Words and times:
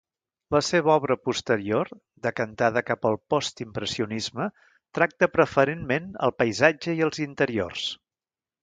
La 0.55 0.59
seva 0.67 0.93
obra 0.93 1.17
posterior, 1.27 1.91
decantada 2.29 2.83
cap 2.89 3.05
al 3.11 3.19
postimpressionisme, 3.35 4.49
tracta 5.01 5.33
preferentment 5.37 6.13
el 6.29 6.39
paisatge 6.43 6.99
i 7.03 7.09
els 7.11 7.27
interiors. 7.31 7.89